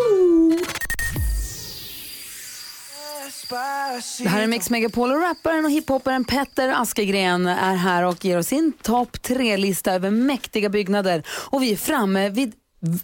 [4.20, 8.38] Det här är Mix Megapol och rapparen och hiphopparen Petter Askegren är här och ger
[8.38, 11.24] oss sin topp tre-lista över mäktiga byggnader.
[11.30, 12.54] Och vi är framme vid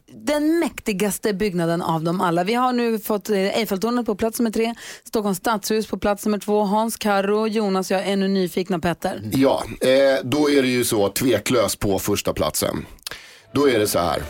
[0.07, 2.43] den mäktigaste byggnaden av dem alla.
[2.43, 6.39] Vi har nu fått eh, Eiffeltornet på plats nummer tre, Stockholms stadshus på plats nummer
[6.39, 9.21] två, Hans Karro, Jonas och jag är ännu nyfikna Petter.
[9.31, 9.89] Ja, eh,
[10.23, 12.85] då är det ju så tveklöst på första platsen.
[13.53, 14.23] Då är det så här.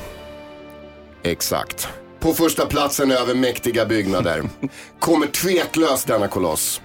[1.24, 1.88] Exakt.
[2.20, 4.44] På första platsen över mäktiga byggnader
[5.00, 6.82] kommer tveklöst denna koloss.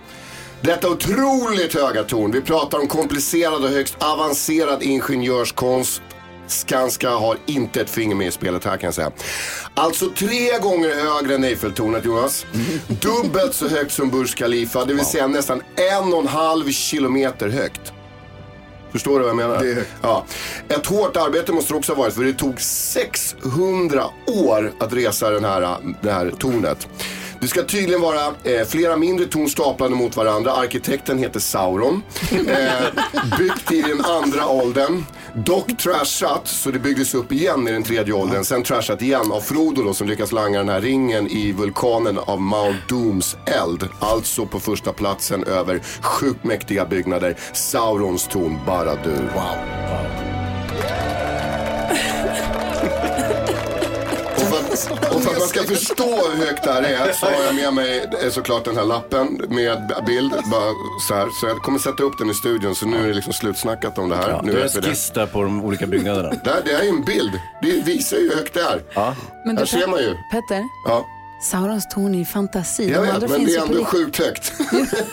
[0.60, 2.32] Detta otroligt höga torn.
[2.32, 6.02] Vi pratar om komplicerad och högst avancerad ingenjörskonst.
[6.50, 9.10] Skanska har inte ett finger med i spelet här kan jag säga.
[9.74, 12.46] Alltså tre gånger högre än Eiffeltornet Jonas.
[12.86, 17.48] Dubbelt så högt som Burj Khalifa, det vill säga nästan en och en halv kilometer
[17.48, 17.92] högt.
[18.92, 19.62] Förstår du vad jag menar?
[19.62, 19.90] Det är högt.
[20.02, 20.24] Ja.
[20.68, 25.30] Ett hårt arbete måste det också ha varit för det tog 600 år att resa
[25.30, 26.88] den här, det här tornet.
[27.40, 30.52] Det ska tydligen vara eh, flera mindre torn staplade mot varandra.
[30.52, 32.02] Arkitekten heter Sauron.
[32.32, 35.04] Eh, byggt i den andra åldern.
[35.34, 38.44] Dock trashat, så det byggdes upp igen i den tredje åldern.
[38.44, 42.40] Sen trashat igen av Frodo då, som lyckas langa den här ringen i vulkanen av
[42.40, 43.88] Mount Dooms eld.
[44.00, 47.36] Alltså på första platsen över sjukt mäktiga byggnader.
[47.52, 49.30] Saurons torn Baradur.
[49.34, 50.17] Wow.
[54.86, 57.74] Och för, att, man ska förstå hur högt det här är så har jag med
[57.74, 60.30] mig eh, såklart den här lappen med bild.
[60.30, 60.72] Bara
[61.08, 61.28] så, här.
[61.40, 64.08] så jag kommer sätta upp den i studion så nu är det liksom slutsnackat om
[64.08, 64.30] det här.
[64.30, 66.28] Ja, nu du har skiss där på de olika byggnaderna.
[66.44, 67.32] Det här, det här är en bild.
[67.62, 68.82] Det visar ju hur högt det är.
[69.44, 70.14] Men Här du, ser man ju.
[70.32, 71.06] Petter, Ja,
[71.40, 72.90] Saurons torn är ju fantasi.
[72.90, 74.52] jag De vet, men finns det är ändå sjukt högt.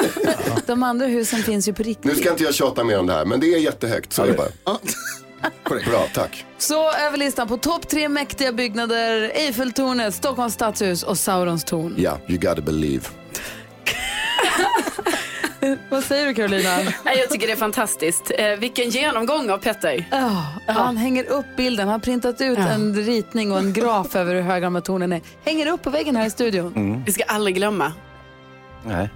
[0.65, 2.05] de andra husen finns ju på riktigt.
[2.05, 4.13] Nu ska inte jag tjata mer om det här, men det är jättehögt.
[4.13, 4.77] Så är det bara.
[5.63, 5.87] Korrekt.
[5.89, 6.45] Bra, tack.
[6.57, 11.93] Så över listan på topp tre mäktiga byggnader, Eiffeltornet, Stockholms stadshus och Saurons torn.
[11.97, 13.03] Ja, you gotta believe.
[15.89, 16.77] Vad säger du Carolina?
[17.05, 18.31] Nej, Jag tycker det är fantastiskt.
[18.37, 20.05] Eh, vilken genomgång av Petter.
[20.11, 21.87] Ja, han hänger upp bilden.
[21.87, 25.13] Han har printat ut en ritning och en graf över hur höga de här tornen
[25.13, 25.21] är.
[25.45, 27.03] Hänger upp på väggen här i studion.
[27.05, 27.93] Vi ska aldrig glömma.
[28.83, 29.09] Nej.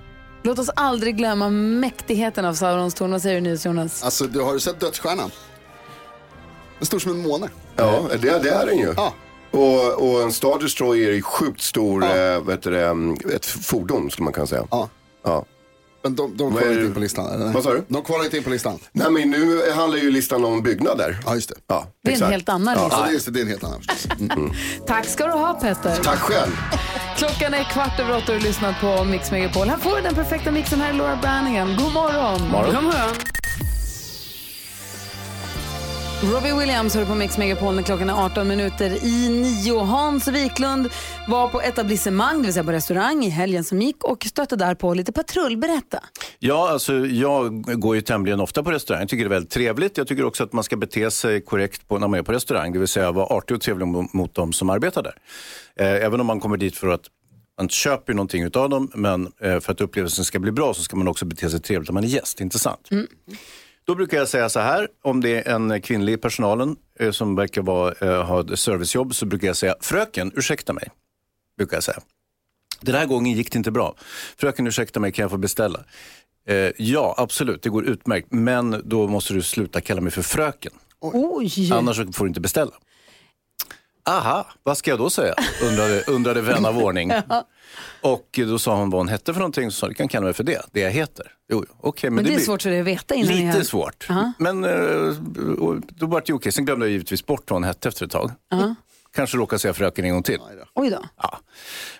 [0.43, 3.11] Låt oss aldrig glömma mäktigheten av Saurons torn.
[3.11, 4.03] Vad säger du Jonas?
[4.03, 5.31] Alltså, du har du sett Dödsstjärnan?
[6.81, 7.49] Stor som en måne.
[7.75, 8.93] Ja, det, det är den ju.
[8.97, 9.13] Ja.
[9.51, 14.23] Och, och en Star Destroyer är sjukt stor, eh, vet du, mm, ett fordon skulle
[14.23, 14.63] man kunna säga.
[14.71, 14.89] Ja.
[15.25, 15.45] Ja.
[16.03, 17.33] Men de, de kvalar inte in på listan?
[17.33, 17.53] Eller?
[17.53, 17.83] Vad sa du?
[17.87, 18.79] De kvalar inte in på listan.
[18.91, 21.17] Nej men nu handlar ju listan om byggnader.
[21.25, 21.55] Ja, just det.
[21.67, 22.83] Ja, Det är en helt annan Ja.
[22.83, 22.97] lista.
[22.99, 23.31] Ja, det är just det.
[23.31, 24.07] Det är en helt annan förstås.
[24.19, 24.51] Mm.
[24.87, 25.95] Tack ska du ha Petter.
[26.03, 26.51] Tack själv.
[27.17, 29.67] Klockan är kvart över åtta och du lyssnar på Mix Megapol.
[29.67, 30.81] Här får du den perfekta mixen.
[30.81, 31.67] Här är Laura Branningen.
[31.77, 32.49] God morgon.
[32.51, 32.75] Morgon.
[32.75, 33.15] God morgon.
[36.23, 39.79] Robbie Williams hör på Mix Megapol när klockan är 18 minuter i nio.
[39.79, 40.89] Hans Wiklund
[41.27, 44.75] var på etablissemang, det vill säga på restaurang i helgen som gick och stötte där
[44.75, 45.57] på lite patrull.
[45.57, 46.03] Berätta.
[46.39, 49.01] Ja, alltså, jag går ju tämligen ofta på restaurang.
[49.01, 49.97] Jag tycker det är väldigt trevligt.
[49.97, 52.73] Jag tycker också att man ska bete sig korrekt på, när man är på restaurang.
[52.73, 55.15] Det vill säga vara artig och trevlig mot, de som arbetar där.
[55.75, 57.03] Eh, även om man kommer dit för att
[57.57, 60.83] man köper ju någonting utav dem, men eh, för att upplevelsen ska bli bra så
[60.83, 62.41] ska man också bete sig trevligt om man är gäst.
[62.41, 62.89] Inte sant?
[63.89, 67.35] Då brukar jag säga så här, om det är en kvinnlig i personalen eh, som
[67.35, 70.89] verkar vara, eh, ha ett servicejobb så brukar jag säga, fröken, ursäkta mig.
[71.57, 71.99] Brukar jag säga.
[72.81, 73.95] Den här gången gick det inte bra.
[74.37, 75.79] Fröken, ursäkta mig, kan jag få beställa?
[76.47, 78.27] Eh, ja, absolut, det går utmärkt.
[78.31, 80.71] Men då måste du sluta kalla mig för fröken.
[80.99, 81.73] Oj!
[81.73, 82.71] Annars får du inte beställa.
[84.09, 85.33] Aha, vad ska jag då säga?
[85.63, 87.11] Undrade, undrade vän av ordning.
[88.01, 89.71] Och då sa hon vad hon hette för någonting.
[89.71, 91.25] Så sa jag, du kan kalla mig för det, det jag heter.
[91.51, 93.57] Jo, jo, okej, men, Men det är blir- svårt för dig att veta innan Lite
[93.57, 94.05] har- svårt.
[94.09, 94.31] Ja.
[94.37, 94.63] Men
[95.59, 96.51] och då var det okej.
[96.51, 98.31] Sen glömde jag givetvis bort vad hon hette efter ett tag.
[99.15, 100.39] Kanske råkade säga fröken en gång till.
[100.75, 101.05] Oj då.
[101.21, 101.39] Ja.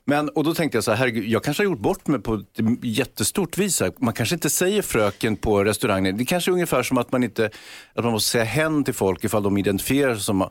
[0.06, 2.34] Men, och då tänkte jag så här, herregud, jag kanske har gjort bort mig på
[2.34, 2.44] ett
[2.84, 3.80] jättestort vis.
[3.80, 3.92] här.
[3.98, 6.18] Man kanske inte säger fröken på restaurangen.
[6.18, 7.50] Det kanske är ungefär som att man inte
[7.96, 10.50] att man måste säga hen till folk ifall de identifierar sig som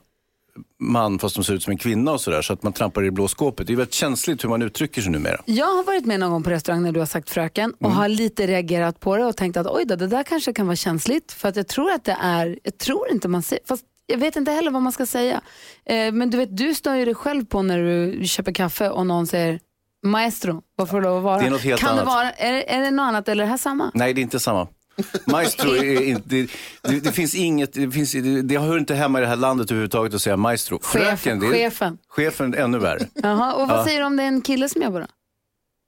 [0.81, 2.43] man fast de ser ut som en kvinna och sådär.
[2.43, 3.67] Så att man trampar i det blå skåpet.
[3.67, 5.41] Det är väldigt känsligt hur man uttrycker sig numera.
[5.45, 7.97] Jag har varit med någon gång på restaurang när du har sagt fröken och Mm.
[7.97, 10.77] har lite reagerat på det och tänkt att oj då, det där kanske kan vara
[10.77, 14.19] känsligt för att jag tror att det är, jag tror inte man säger, fast jag
[14.19, 15.41] vet inte heller vad man ska säga.
[15.87, 19.07] Eh, men du vet, du stör ju dig själv på när du köper kaffe och
[19.07, 19.61] någon säger
[20.03, 21.39] maestro, vad får det lov att vara?
[21.41, 22.15] Det är något helt kan Det annat.
[22.15, 23.91] vara, är, det- är det något annat eller är det här samma?
[23.95, 24.69] Nej, det är inte samma.
[25.27, 26.51] Maestro är inte, det,
[26.83, 29.71] det, det finns inget, det, finns, det, det hör inte hemma i det här landet
[29.71, 30.79] överhuvudtaget att säga maestro.
[30.83, 31.99] Chef, det är, chefen.
[32.09, 33.07] Chefen är ännu värre.
[33.15, 33.85] Jaha, och vad Ja.
[33.85, 35.07] säger du om det är en kille som jobbar då?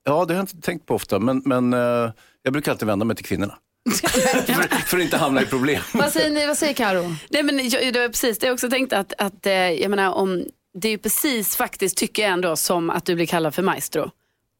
[0.04, 2.10] Ja, det har jag inte tänkt på ofta, men, men eh,
[2.42, 3.58] jag brukar alltid vända mig till kvinnorna.
[3.90, 5.82] för, för att inte hamna i problem.
[5.94, 7.14] vad säger ni, vad säger Karo?
[7.30, 10.12] Nej, men jag, det var precis det jag också tänkte att, att eh, jag menar
[10.12, 10.44] om
[10.78, 14.10] det är ju precis faktiskt tycker jag ändå som att du blir kallad för maestro.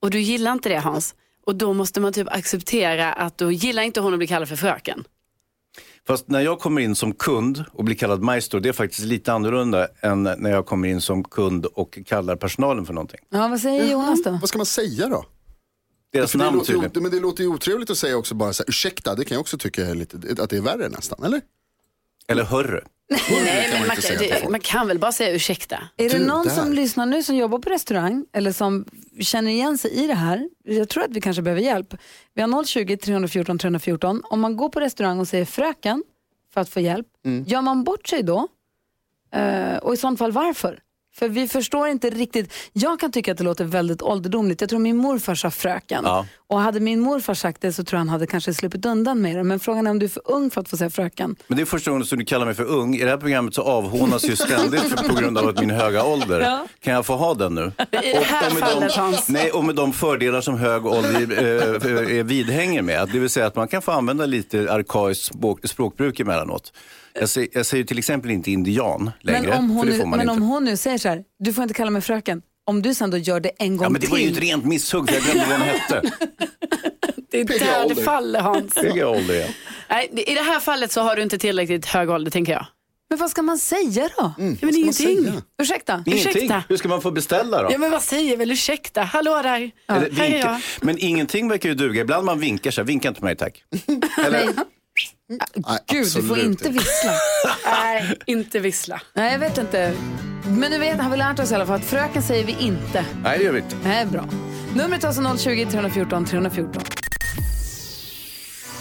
[0.02, 1.14] Och du gillar inte det Hans.
[1.46, 4.56] Och då måste man typ acceptera att då gillar inte hon att bli kallad för
[4.56, 5.04] fröken.
[6.06, 9.32] Fast när jag kommer in som kund och blir kallad maestro, det är faktiskt lite
[9.32, 13.20] annorlunda än när jag kommer in som kund och kallar personalen för någonting.
[13.28, 14.30] Ja, vad säger Jonas då?
[14.30, 15.24] Vad ska man säga då?
[16.12, 16.90] Deras det, namn låter, tydligen.
[16.94, 19.34] ju- men det låter ju otrevligt att säga också bara så här, ursäkta, det kan
[19.34, 21.40] jag också tycka är lite, att det är värre nästan, eller?
[22.28, 22.80] Eller hörru.
[23.10, 25.76] Nej, men man, kan, det, man kan väl bara säga ursäkta.
[25.96, 26.54] Är det Du, någon där.
[26.54, 28.84] som lyssnar nu som jobbar på restaurang eller som
[29.20, 30.48] känner igen sig i det här?
[30.64, 31.94] Jag tror att vi kanske behöver hjälp.
[32.34, 34.22] Vi har 020-314 314.
[34.30, 36.02] Om man går på restaurang och säger fröken
[36.54, 37.44] för att få hjälp, Mm.
[37.48, 38.48] gör man bort sig då?
[39.34, 40.78] Eh, och i sånt fall varför?
[41.14, 42.54] För vi förstår inte riktigt.
[42.72, 44.60] Jag kan tycka att det låter väldigt ålderdomligt.
[44.60, 46.02] Jag tror min morfar sa fröken.
[46.04, 46.26] Ja.
[46.48, 49.36] Och hade min morfar sagt det så tror jag han hade kanske sluppit undan med
[49.36, 49.44] det.
[49.44, 51.36] Men frågan är om du är för ung för att få säga fröken.
[51.46, 52.94] Men det är första gången som du kallar mig för ung.
[52.94, 56.04] I det här programmet så avhånas ju ständigt för, på grund av att min höga
[56.04, 56.40] ålder.
[56.40, 56.66] Ja.
[56.80, 57.72] Kan jag få ha den nu?
[57.78, 59.28] I det här med fallet de, Hans.
[59.28, 63.08] nej, och med de fördelar som hög ålder eh, eh, vidhänger med.
[63.12, 66.72] Det vill säga att man kan få använda lite arkaiskt språk, språkbruk emellanåt.
[67.14, 69.98] Jag säger, jag säger till exempel inte indian längre, Men, om hon, för det nu,
[69.98, 70.32] får man men inte.
[70.42, 72.42] om hon nu säger så här, du får inte kalla mig fröken.
[72.66, 74.36] Om du sen då gör det en gång Ja, men det var ju till.
[74.36, 76.02] ett rent misshugg, för jag glömde vad hon hette.
[77.30, 78.76] Det är där det faller Hans.
[78.76, 79.46] Ålder ja.
[79.90, 82.66] Nej, I det här fallet så har du inte tillräckligt hög ålder tänker jag.
[83.10, 84.12] Men vad ska man säga då?
[84.18, 84.92] Ja, men ingenting.
[84.92, 85.32] säga?
[85.62, 86.02] Ursäkta?
[86.06, 86.28] Ingenting.
[86.30, 86.64] Ursäkta.
[86.68, 87.68] Hur ska man få beställa då?
[87.72, 89.56] Ja men vad säger väl ursäkta, hallå där.
[89.60, 90.38] Eller här är vinka.
[90.38, 90.60] jag.
[90.80, 92.00] Men ingenting verkar ju duga.
[92.00, 93.64] Ibland man vinkar så här, vinka inte på mig tack.
[94.26, 94.48] Eller,
[95.28, 97.12] Nej, Gud, du får inte vissla.
[97.64, 99.00] Nej, inte vissla.
[99.14, 99.92] Nej, jag vet inte.
[100.48, 103.04] Men nu vet, har vi lärt oss i alla fall att fröken säger vi inte.
[103.22, 103.76] nej, det gör vi inte.
[103.84, 104.24] Nej, bra.
[104.76, 106.82] Numret är alltså 020 314 314.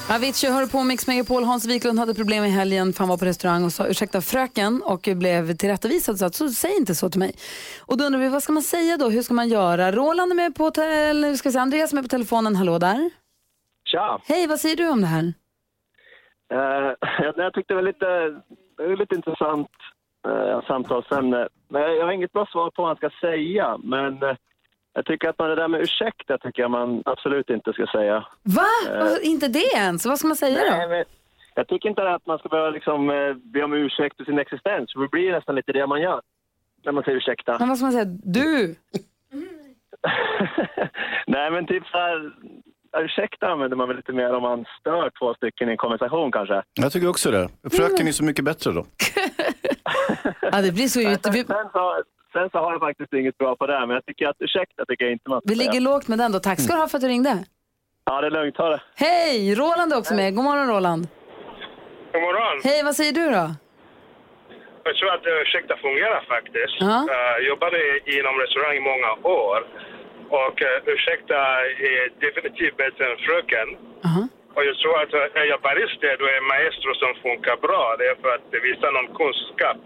[0.10, 1.43] Avicii hör på Mix Megapol.
[1.43, 4.82] Hans Wiklund hade problem i helgen för han var på restaurang och sa ursäkta fröken
[4.82, 7.36] och blev tillrättavisad så att så säg inte så till mig.
[7.79, 9.10] Och då undrar vi vad ska man säga då?
[9.10, 9.91] Hur ska man göra?
[9.91, 12.55] Roland är med på, te- eller ska vi säga, Andreas är med på telefonen.
[12.55, 13.10] Hallå där.
[13.91, 14.21] Tja!
[14.25, 15.34] Hej, vad säger du om det här?
[16.51, 16.91] Eh,
[17.23, 18.05] jag, jag tyckte det var lite,
[18.77, 19.69] det var lite intressant
[20.27, 21.47] uh, samtalsämne.
[21.67, 23.77] Men jag, jag har inget bra svar på vad man ska säga.
[23.83, 24.35] Men eh,
[24.93, 28.25] jag tycker att man det där med ursäkta tycker jag man absolut inte ska säga.
[28.43, 28.65] Va?
[28.99, 30.05] Vad- Inte det ens?
[30.05, 30.89] Vad ska man säga Nej, då?
[30.89, 31.03] men
[31.55, 34.93] jag tycker inte att man ska behöva liksom, eh, be om ursäkt för sin existens.
[34.93, 36.21] För det blir nästan lite det man gör.
[36.85, 37.55] när man säger ursäkta?
[37.59, 38.05] Men vad ska man säga?
[38.23, 38.75] Du!
[41.27, 42.31] Nej, men typ så här,
[42.97, 46.63] ursäkta använder man väl lite mer om man stör två stycken i en konversation kanske.
[46.73, 47.49] Jag tycker också det.
[47.71, 48.86] Fröken är så mycket bättre då.
[50.52, 51.28] Ja, det blir så Sen, ut.
[51.32, 54.28] Vi, sen, så, sen så har jag faktiskt inget bra på det, men jag tycker
[54.28, 56.39] att ursäkta tycker jag inte man ska vi ligger lågt med den då.
[56.39, 57.34] Tack ska du ha för att du ringde.
[58.06, 58.58] Ja, det är lugnt.
[58.58, 58.82] Ha det.
[58.95, 59.56] Hej!
[59.56, 60.36] Roland är också med.
[60.36, 61.08] God morgon Roland.
[62.13, 62.56] God morgon.
[62.63, 63.45] Hej, vad säger du då?
[64.88, 66.75] Jag tror att uh, ursäkta fungerar faktiskt.
[66.80, 66.95] Ja.
[67.13, 67.78] Eh, Jag jobbade
[68.17, 69.12] inom restaurang i många
[69.43, 69.60] år.
[70.29, 71.37] Och uh, ursäkta
[71.93, 73.67] är definitivt bättre än fröken.
[74.55, 77.95] Och jag tror att uh, är jag barista då är maestro som funkar bra.
[77.99, 79.81] Det är för att det visar någon kunskap,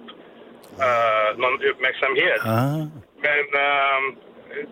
[0.86, 2.42] uh, någon uppmärksamhet.
[2.46, 2.84] Ah.
[3.26, 4.06] Men ehm,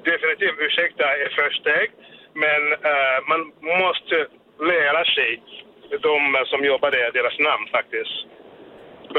[0.04, 1.90] definitivt ursäkta är först steg.
[2.34, 3.42] Men eh, man
[3.84, 4.16] måste
[4.74, 5.44] lära sig
[6.08, 8.16] de som jobbar där, deras namn faktiskt.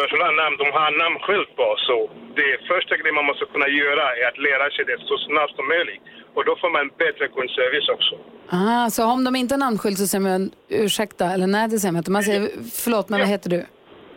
[0.01, 1.69] Personalnamn, de har namnskylt på.
[1.87, 1.97] Så
[2.41, 5.67] det första grejen man måste kunna göra är att lära sig det så snabbt som
[5.75, 6.03] möjligt.
[6.35, 8.15] Och då får man bättre kundservice också.
[8.61, 11.93] Ah, så om de inte har namnskylt så säger man ursäkta, eller nej det säger
[11.93, 12.11] man inte.
[12.11, 12.43] Man säger
[12.85, 13.61] förlåt men vad heter du?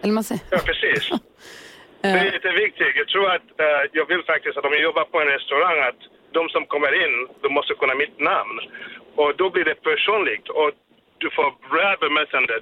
[0.02, 0.44] Eller man säger...
[0.52, 1.04] Ja, precis.
[2.02, 2.94] Det är lite viktigt.
[3.02, 6.02] Jag tror att eh, jag vill faktiskt att om jag jobbar på en restaurang att
[6.38, 8.58] de som kommer in, de måste kunna mitt namn.
[9.16, 10.72] Och då blir det personligt och
[11.18, 12.54] du får bra bemötande.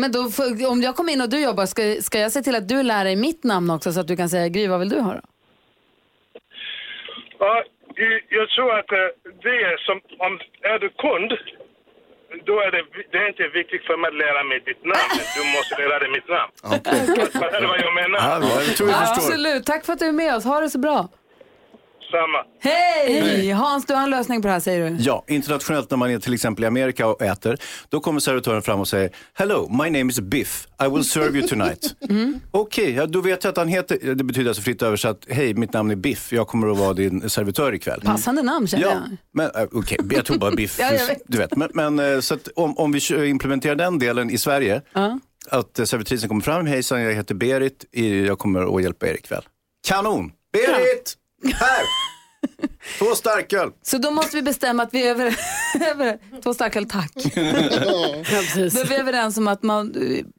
[0.00, 2.54] Men då, får- om jag kommer in och du jobbar, ska, ska jag se till
[2.60, 4.88] att du lär dig mitt namn också så att du kan säga Gry, vad vill
[4.88, 5.20] du ha då?
[7.38, 7.62] Ja,
[8.30, 8.98] jag- tror att eh,
[9.46, 10.32] det är som, om
[10.72, 11.30] är du kund,
[12.48, 12.82] då är det,
[13.12, 15.10] det är inte viktigt för mig att lära mig ditt namn.
[15.36, 16.52] Du måste lära dig mitt namn.
[17.42, 18.18] Fattar du vad jag menar?
[18.18, 19.22] Ja, jag tror jag förstår.
[19.22, 20.44] Absolut, tack för att du är med oss.
[20.44, 21.08] Ha det så bra.
[22.10, 22.44] Samma.
[22.60, 23.50] Hej!
[23.50, 24.96] Hans, du har en lösning på det här säger du.
[25.02, 28.80] Ja, internationellt när man är till exempel i Amerika och äter, då kommer servitören fram
[28.80, 30.66] och säger Hello, my name is Biff.
[30.86, 31.94] I will serve you tonight.
[32.50, 35.72] Okej, ja, då vet jag att han heter, det betyder alltså fritt översatt, hej mitt
[35.72, 38.00] namn är Biff, jag kommer att vara din servitör ikväll.
[38.04, 39.16] Passande namn känner Ja, jag.
[39.32, 41.22] men äh, okej, jag tror bara Biff, Ja, jag vet.
[41.26, 41.56] du vet.
[41.56, 44.82] Men, men eh, så att om, om vi implementerar den delen i Sverige,
[45.50, 47.84] att eh, servitrisen kommer fram, hejsan jag heter Berit,
[48.26, 49.42] jag kommer att hjälpa er ikväll.
[49.88, 50.32] Kanon!
[50.52, 51.16] Berit!
[51.44, 51.84] Här!
[52.98, 53.70] Två starköl.
[53.82, 55.36] Så då måste vi bestämma att vi är över...
[55.90, 57.12] över två starköl, tack.
[57.14, 57.20] Då
[58.80, 59.94] är vi överens om att man,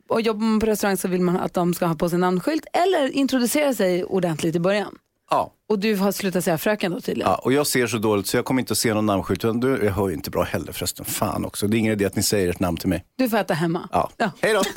[0.10, 2.66] och jobbar man på restaurang så vill man att de ska ha på sig namnskylt
[2.74, 4.96] eller introducera sig ordentligt i början.
[5.30, 5.54] Ja.
[5.70, 7.32] Och du har slutat säga fröken då tydligen.
[7.32, 9.42] Ja, och jag ser så dåligt så jag kommer inte att se någon namnskylt.
[9.42, 11.06] Du, jag hör ju inte bra heller förresten.
[11.06, 11.68] Fan också.
[11.68, 13.06] Det är ingen idé att ni säger ett namn till mig.
[13.18, 13.90] Du får äta hemma.
[13.92, 14.32] Ja.
[14.42, 14.64] Hej då!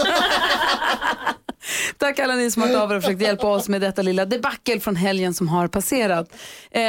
[1.99, 4.97] Tack alla ni som har av och försökt hjälpa oss med detta lilla debacle från
[4.97, 6.33] helgen som har passerat.
[6.71, 6.83] Eh,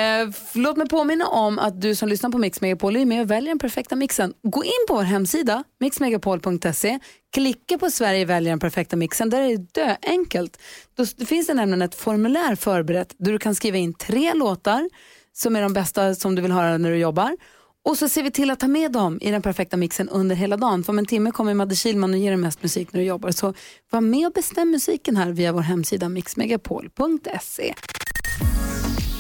[0.54, 3.50] låt mig påminna om att du som lyssnar på Mix Megapol är med och väljer
[3.50, 4.34] den perfekta mixen.
[4.44, 7.00] Gå in på vår hemsida, mixmegapol.se,
[7.34, 9.30] klicka på Sverige väljer den perfekta mixen.
[9.30, 10.58] Där är det döenkelt.
[10.98, 14.90] Då det finns det nämligen ett formulär förberett där du kan skriva in tre låtar
[15.34, 17.38] som är de bästa som du vill höra när du jobbar.
[17.86, 20.58] Och så ser vi till att ta med dem i den perfekta mixen under hela
[20.58, 20.84] dagen.
[20.84, 23.32] För om en timme kommer Madde Kihlman och ger dig mest musik när du jobbar.
[23.32, 23.54] Så
[23.90, 27.74] var med och bestäm musiken här via vår hemsida mixmegapol.se.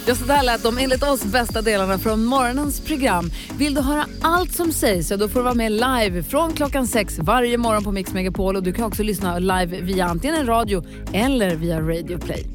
[0.08, 3.32] Ja, så där lät de enligt oss bästa delarna från morgonens program.
[3.58, 6.88] Vill du höra allt som sägs så då får du vara med live från klockan
[6.88, 8.56] sex varje morgon på Mix Megapol.
[8.56, 12.54] Och du kan också lyssna live via antingen en radio eller via Radio Play.